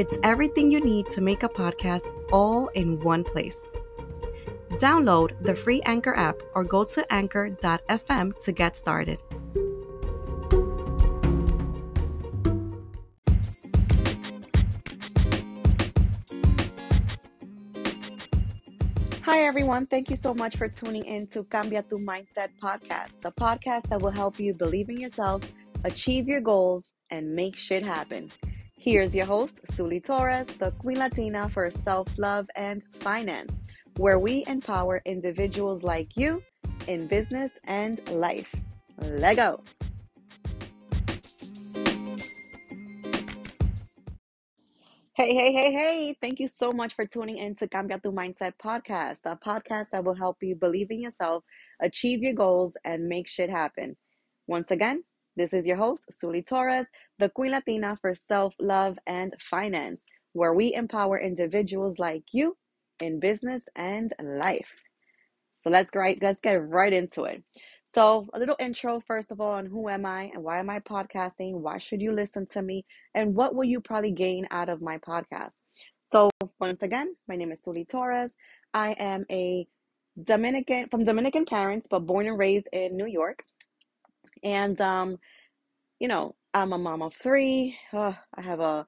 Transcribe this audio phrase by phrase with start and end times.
[0.00, 3.68] It's everything you need to make a podcast all in one place.
[4.80, 9.18] Download the free Anchor app or go to anchor.fm to get started.
[19.20, 19.84] Hi, everyone.
[19.84, 24.00] Thank you so much for tuning in to Cambia Tu Mindset podcast, the podcast that
[24.00, 25.42] will help you believe in yourself,
[25.84, 28.30] achieve your goals, and make shit happen.
[28.82, 33.60] Here's your host, Sully Torres, the Queen Latina for self love and finance,
[33.98, 36.42] where we empower individuals like you
[36.88, 38.54] in business and life.
[38.96, 39.62] Let go.
[45.12, 46.16] Hey, hey, hey, hey.
[46.18, 50.04] Thank you so much for tuning in to Cambia Tu Mindset podcast, a podcast that
[50.04, 51.44] will help you believe in yourself,
[51.82, 53.94] achieve your goals, and make shit happen.
[54.46, 55.04] Once again,
[55.40, 56.84] this is your host, Sully Torres,
[57.18, 62.58] the Queen Latina for self love and finance, where we empower individuals like you
[63.00, 64.70] in business and life.
[65.54, 67.42] So let's get let's get right into it.
[67.94, 70.78] So, a little intro, first of all, on who am I and why am I
[70.80, 71.54] podcasting?
[71.54, 72.84] Why should you listen to me?
[73.14, 75.52] And what will you probably gain out of my podcast?
[76.12, 76.28] So,
[76.60, 78.30] once again, my name is Sully Torres.
[78.74, 79.66] I am a
[80.22, 83.42] Dominican from Dominican parents, but born and raised in New York.
[84.42, 85.18] And um,
[86.00, 87.76] you know, I'm a mom of three.
[87.92, 88.86] I have a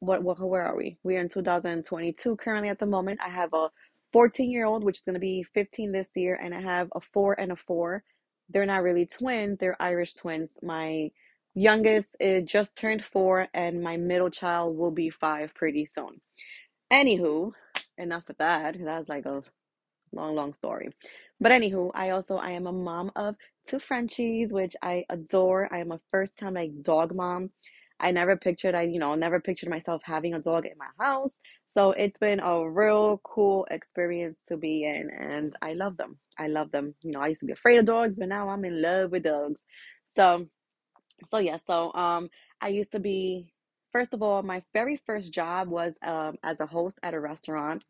[0.00, 0.98] what, what where are we?
[1.04, 3.20] We're in 2022 currently at the moment.
[3.24, 3.70] I have a
[4.12, 7.00] 14 year old, which is going to be 15 this year, and I have a
[7.00, 8.02] four and a four.
[8.48, 10.50] They're not really twins, they're Irish twins.
[10.62, 11.10] My
[11.54, 16.20] youngest is just turned four, and my middle child will be five pretty soon.
[16.92, 17.52] Anywho,
[17.96, 18.76] enough of that.
[18.82, 19.42] That's like a
[20.12, 20.90] long, long story.
[21.40, 23.36] But anywho, I also I am a mom of
[23.68, 25.68] two Frenchies, which I adore.
[25.72, 27.50] I am a first time like dog mom.
[28.00, 31.38] I never pictured I, you know, never pictured myself having a dog in my house.
[31.68, 36.18] So it's been a real cool experience to be in and I love them.
[36.38, 36.94] I love them.
[37.02, 39.24] You know, I used to be afraid of dogs, but now I'm in love with
[39.24, 39.64] dogs.
[40.08, 40.46] So
[41.26, 42.28] so yeah, so um
[42.60, 43.52] I used to be
[43.92, 47.84] first of all, my very first job was um as a host at a restaurant.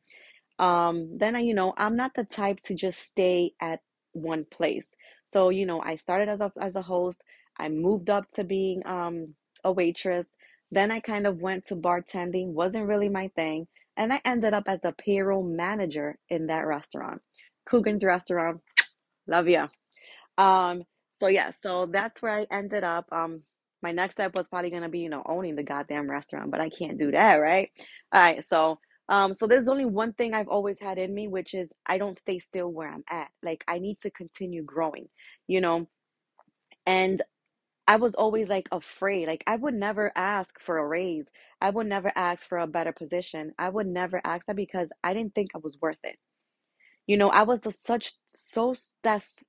[0.59, 3.81] Um then I, you know, I'm not the type to just stay at
[4.13, 4.95] one place.
[5.33, 7.21] So, you know, I started as a as a host.
[7.59, 10.29] I moved up to being um a waitress.
[10.71, 13.67] Then I kind of went to bartending, wasn't really my thing.
[13.97, 17.21] And I ended up as a payroll manager in that restaurant.
[17.67, 18.61] Coogan's restaurant.
[19.27, 19.69] Love ya.
[20.39, 23.07] Um, so yeah, so that's where I ended up.
[23.12, 23.43] Um,
[23.83, 26.69] my next step was probably gonna be, you know, owning the goddamn restaurant, but I
[26.71, 27.71] can't do that, right?
[28.12, 31.55] All right, so um, so there's only one thing I've always had in me, which
[31.55, 33.31] is I don't stay still where I'm at.
[33.43, 35.09] Like I need to continue growing,
[35.49, 35.89] you know.
[36.87, 37.23] And
[37.89, 39.29] I was always like afraid.
[39.29, 41.27] Like I would never ask for a raise.
[41.61, 43.53] I would never ask for a better position.
[43.59, 46.19] I would never ask that because I didn't think I was worth it.
[47.07, 49.45] You know, I was a such so that's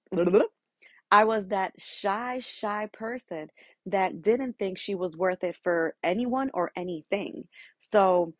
[1.11, 3.49] I was that shy, shy person
[3.85, 7.47] that didn't think she was worth it for anyone or anything.
[7.81, 8.33] So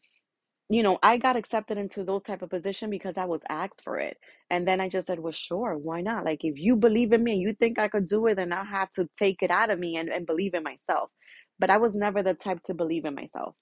[0.73, 3.97] you know, I got accepted into those type of position because I was asked for
[3.97, 4.17] it.
[4.50, 6.25] And then I just said, well, sure, why not?
[6.25, 8.63] Like, if you believe in me and you think I could do it, then I
[8.63, 11.11] have to take it out of me and, and believe in myself.
[11.59, 13.56] But I was never the type to believe in myself.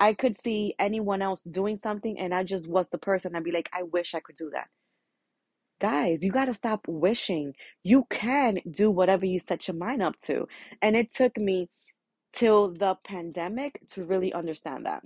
[0.00, 3.36] I could see anyone else doing something and I just was the person.
[3.36, 4.66] I'd be like, I wish I could do that.
[5.80, 7.54] Guys, you got to stop wishing.
[7.82, 10.46] You can do whatever you set your mind up to.
[10.82, 11.68] And it took me
[12.34, 15.04] till the pandemic to really understand that.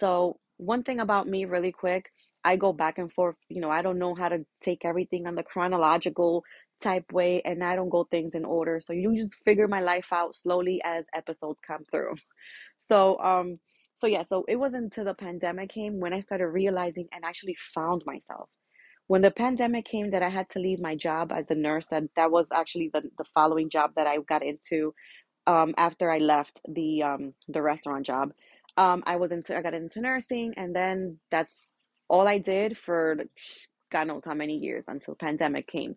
[0.00, 2.10] So, one thing about me, really quick,
[2.44, 3.36] I go back and forth.
[3.48, 6.44] You know, I don't know how to take everything on the chronological
[6.82, 8.80] type way, and I don't go things in order.
[8.80, 12.14] So, you just figure my life out slowly as episodes come through.
[12.86, 13.60] So, um,
[13.94, 17.56] so yeah, so it wasn't until the pandemic came when I started realizing and actually
[17.74, 18.48] found myself.
[19.06, 22.08] When the pandemic came, that I had to leave my job as a nurse, and
[22.16, 24.94] that was actually the, the following job that I got into
[25.46, 28.32] um, after I left the um, the restaurant job
[28.76, 31.54] um, I was into I got into nursing, and then that's
[32.08, 33.16] all I did for
[33.90, 35.96] God knows how many years until pandemic came.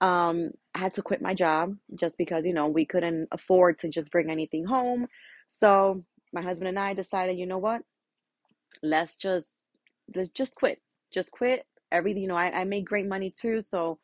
[0.00, 3.88] Um, I had to quit my job just because you know we couldn't afford to
[3.88, 5.06] just bring anything home.
[5.48, 7.82] So my husband and I decided, you know what,
[8.82, 9.54] let's just
[10.14, 10.80] let's just quit.
[11.12, 11.66] Just quit.
[11.92, 13.62] Everything, you know, I, I make great money too.
[13.62, 13.98] So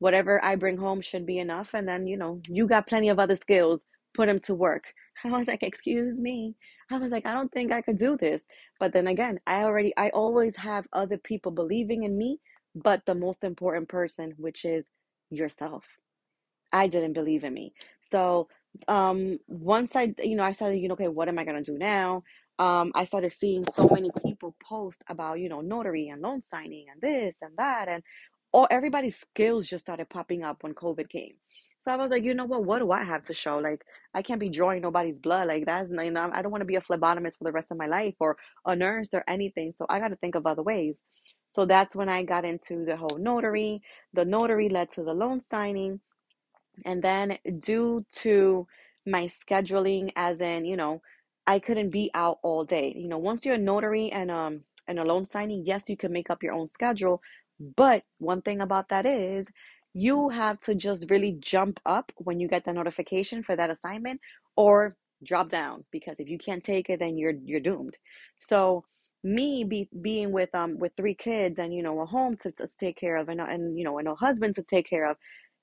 [0.00, 1.74] whatever I bring home should be enough.
[1.74, 3.82] And then, you know, you got plenty of other skills,
[4.14, 4.84] put them to work.
[5.24, 6.54] I was like, excuse me.
[6.90, 8.42] I was like, I don't think I could do this.
[8.80, 12.40] But then again, I already, I always have other people believing in me,
[12.74, 14.86] but the most important person, which is
[15.30, 15.84] yourself.
[16.72, 17.74] I didn't believe in me.
[18.10, 18.48] So
[18.88, 21.78] um once I you know I started you know okay what am I gonna do
[21.78, 22.22] now
[22.58, 26.86] um I started seeing so many people post about you know notary and loan signing
[26.92, 28.04] and this and that and
[28.52, 31.34] all everybody's skills just started popping up when COVID came.
[31.78, 32.64] So I was like, you know what?
[32.64, 33.58] What do I have to show?
[33.58, 33.84] Like,
[34.14, 35.48] I can't be drawing nobody's blood.
[35.48, 37.78] Like, that's you know, I don't want to be a phlebotomist for the rest of
[37.78, 38.36] my life or
[38.66, 39.72] a nurse or anything.
[39.78, 40.98] So I got to think of other ways.
[41.50, 43.80] So that's when I got into the whole notary.
[44.12, 46.00] The notary led to the loan signing
[46.84, 48.66] and then due to
[49.06, 51.02] my scheduling, as in, you know,
[51.46, 52.92] I couldn't be out all day.
[52.96, 56.12] You know, once you're a notary and um and a loan signing, yes, you can
[56.12, 57.20] make up your own schedule.
[57.76, 59.48] But one thing about that is
[60.04, 64.20] you have to just really jump up when you get the notification for that assignment
[64.56, 67.96] or drop down because if you can't take it then you're you're doomed.
[68.38, 68.84] So
[69.24, 72.68] me be, being with um with three kids and you know a home to, to
[72.78, 75.16] take care of and, and you know and a husband to take care of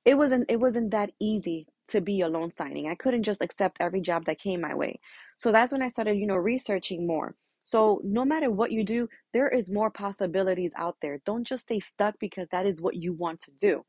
[0.05, 2.89] it wasn't it wasn't that easy to be a loan signing.
[2.89, 4.99] I couldn't just accept every job that came my way.
[5.37, 7.35] So that's when I started, you know, researching more.
[7.65, 11.19] So no matter what you do, there is more possibilities out there.
[11.25, 13.83] Don't just stay stuck because that is what you want to do.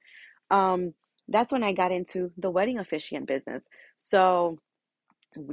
[0.50, 0.94] Um,
[1.28, 3.62] that's when I got into the wedding officiant business.
[3.96, 4.58] So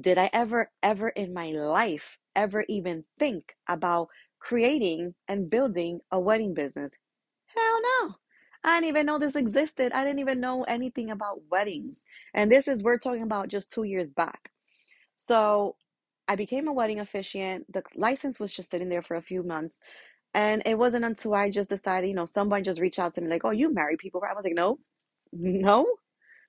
[0.02, 4.10] did I ever, ever in my life, ever even think about
[4.40, 6.92] creating and building a wedding business?
[7.48, 8.16] Hell no.
[8.64, 9.92] I didn't even know this existed.
[9.94, 11.98] I didn't even know anything about weddings.
[12.34, 14.52] And this is, we're talking about just two years back.
[15.18, 15.76] So
[16.28, 17.72] I became a wedding officiant.
[17.72, 19.78] The license was just sitting there for a few months.
[20.34, 23.30] And it wasn't until I just decided, you know, someone just reached out to me
[23.30, 24.22] like, oh, you marry people.
[24.28, 24.80] I was like, no,
[25.32, 25.86] no,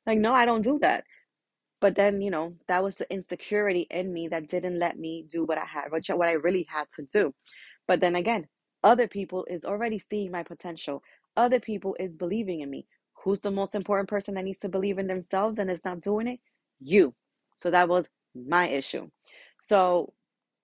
[0.07, 1.05] like, no, I don't do that.
[1.81, 5.45] But then, you know, that was the insecurity in me that didn't let me do
[5.45, 7.35] what I had, what I really had to do.
[7.87, 8.47] But then again,
[8.83, 11.03] other people is already seeing my potential.
[11.37, 12.87] Other people is believing in me.
[13.23, 16.27] Who's the most important person that needs to believe in themselves and is not doing
[16.29, 16.41] it?
[16.81, 17.15] You.
[17.57, 19.11] So that was my issue.
[19.63, 20.13] So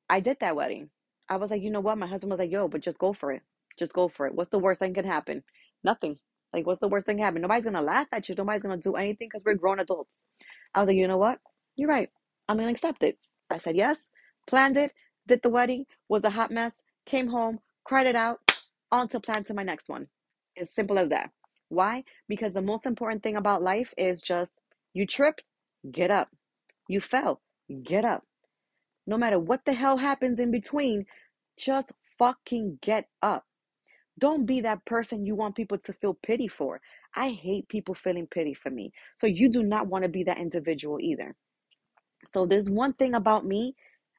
[0.08, 0.90] I did that wedding.
[1.30, 1.98] I was like, you know what?
[1.98, 3.42] My husband was like, yo, but just go for it.
[3.78, 4.34] Just go for it.
[4.34, 5.44] What's the worst thing can happen?
[5.84, 6.18] Nothing.
[6.54, 7.42] Like, what's the worst thing happen?
[7.42, 8.36] Nobody's gonna laugh at you.
[8.36, 10.20] Nobody's gonna do anything because we're grown adults.
[10.74, 11.40] I was like, you know what?
[11.76, 12.10] You're right.
[12.48, 13.18] I'm gonna accept it.
[13.50, 14.10] I said yes,
[14.48, 14.92] planned it,
[15.28, 18.40] did the wedding, was a hot mess, came home, cried it out,
[18.92, 20.08] on to plan to my next one.
[20.58, 21.30] As simple as that.
[21.70, 22.04] Why?
[22.28, 24.52] Because the most important thing about life is just
[24.94, 25.40] you trip,
[25.90, 26.28] get up.
[26.88, 27.40] You fell,
[27.84, 28.24] get up.
[29.06, 31.06] No matter what the hell happens in between,
[31.58, 33.44] just fucking get up.
[34.19, 36.81] Don't be that person you want people to feel pity for.
[37.14, 38.93] I hate people feeling pity for me.
[39.19, 41.35] So you do not want to be that individual either.
[42.29, 43.75] So there's one thing about me,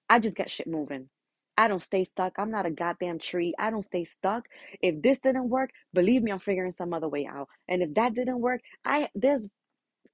[0.09, 1.09] I just get shit moving.
[1.57, 2.33] I don't stay stuck.
[2.37, 3.53] I'm not a goddamn tree.
[3.59, 4.47] I don't stay stuck.
[4.81, 7.47] If this didn't work, believe me, I'm figuring some other way out.
[7.67, 9.47] And if that didn't work, I there's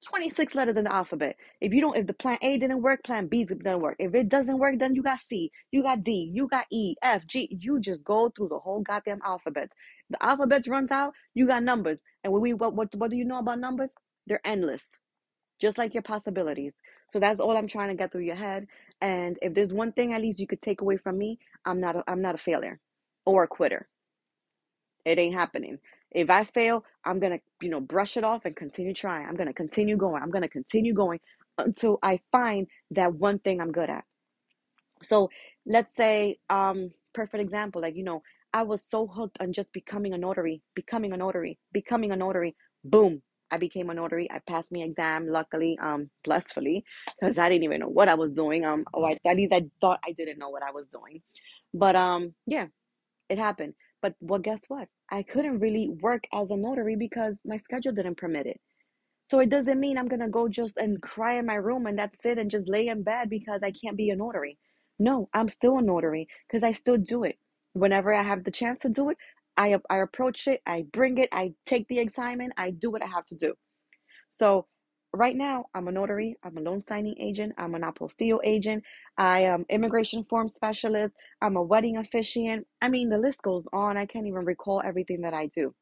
[0.05, 1.35] 26 letters in the alphabet.
[1.61, 3.95] If you don't, if the plan A didn't work, plan B didn't work.
[3.99, 7.25] If it doesn't work, then you got C, you got D, you got E, F,
[7.27, 7.49] G.
[7.59, 9.71] You just go through the whole goddamn alphabet.
[10.09, 12.01] The alphabet runs out, you got numbers.
[12.23, 13.93] And when we what what what do you know about numbers?
[14.27, 14.83] They're endless.
[15.59, 16.73] Just like your possibilities.
[17.09, 18.67] So that's all I'm trying to get through your head.
[19.01, 21.95] And if there's one thing at least you could take away from me, I'm not
[21.95, 22.79] a, I'm not a failure
[23.25, 23.87] or a quitter.
[25.07, 25.79] It ain't happening.
[26.11, 29.27] If I fail, I'm going to, you know, brush it off and continue trying.
[29.27, 30.23] I'm going to continue going.
[30.23, 31.21] I'm going to continue going
[31.59, 34.05] until I find that one thing I'm good at.
[35.03, 35.29] So,
[35.65, 38.23] let's say um perfect example like, you know,
[38.53, 42.55] I was so hooked on just becoming a notary, becoming a notary, becoming a notary.
[42.85, 43.21] Boom,
[43.51, 44.29] I became a notary.
[44.31, 46.85] I passed my exam, luckily, um, blissfully,
[47.19, 48.65] because I didn't even know what I was doing.
[48.65, 51.21] Um, or at least I thought I didn't know what I was doing.
[51.73, 52.67] But um, yeah,
[53.29, 53.75] it happened.
[54.01, 54.87] But well, guess what?
[55.11, 58.59] I couldn't really work as a notary because my schedule didn't permit it.
[59.29, 62.23] So it doesn't mean I'm gonna go just and cry in my room and that's
[62.25, 64.57] it and just lay in bed because I can't be a notary.
[64.99, 67.37] No, I'm still a notary because I still do it.
[67.73, 69.17] Whenever I have the chance to do it,
[69.57, 73.07] I, I approach it, I bring it, I take the assignment, I do what I
[73.07, 73.55] have to do.
[74.31, 74.67] So
[75.17, 78.83] right now, I'm a notary, I'm a loan signing agent, I'm an apostille agent,
[79.17, 82.67] I am immigration form specialist, I'm a wedding officiant.
[82.81, 83.97] I mean, the list goes on.
[83.97, 85.73] I can't even recall everything that I do.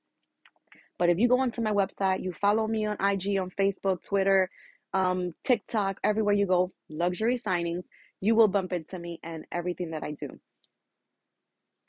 [0.98, 4.50] But if you go onto my website, you follow me on IG, on Facebook, Twitter,
[4.94, 7.84] um, TikTok, everywhere you go, luxury signings,
[8.22, 10.40] you will bump into me and everything that I do.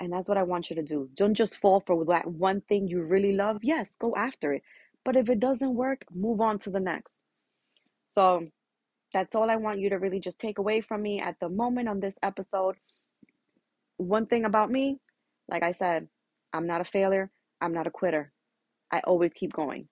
[0.00, 1.09] And that's what I want you to do.
[1.15, 3.59] Don't just fall for that one thing you really love.
[3.62, 4.62] Yes, go after it.
[5.05, 7.15] But if it doesn't work, move on to the next.
[8.16, 8.49] So
[9.12, 11.88] that's all I want you to really just take away from me at the moment
[11.88, 12.76] on this episode.
[13.99, 14.99] One thing about me,
[15.49, 16.08] like I said,
[16.52, 17.30] I'm not a failure.
[17.61, 18.32] I'm not a quitter.
[18.90, 19.88] I always keep going.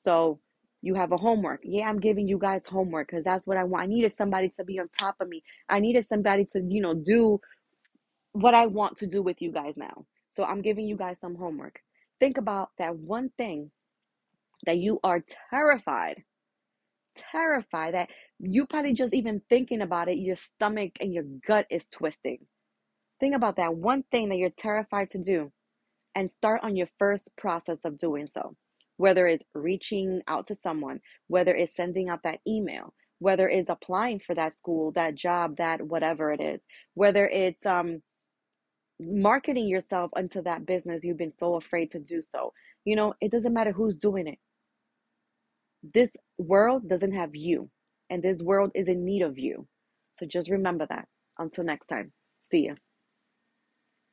[0.00, 0.40] So
[0.82, 1.60] you have a homework.
[1.64, 3.84] Yeah, I'm giving you guys homework because that's what I want.
[3.84, 5.42] I needed somebody to be on top of me.
[5.68, 7.40] I needed somebody to, you know, do
[8.32, 10.06] what I want to do with you guys now.
[10.34, 11.80] So I'm giving you guys some homework.
[12.18, 13.70] Think about that one thing
[14.66, 16.22] that you are terrified,
[17.16, 21.84] terrified that you probably just even thinking about it, your stomach and your gut is
[21.90, 22.38] twisting.
[23.20, 25.52] Think about that one thing that you're terrified to do
[26.14, 28.56] and start on your first process of doing so.
[28.96, 34.20] Whether it's reaching out to someone, whether it's sending out that email, whether it's applying
[34.20, 36.60] for that school, that job, that whatever it is,
[36.94, 38.02] whether it's um
[39.00, 42.52] marketing yourself into that business you've been so afraid to do so.
[42.84, 44.38] You know, it doesn't matter who's doing it.
[45.82, 47.70] This world doesn't have you,
[48.10, 49.66] and this world is in need of you.
[50.18, 51.08] So just remember that.
[51.38, 52.12] Until next time,
[52.42, 52.74] see ya.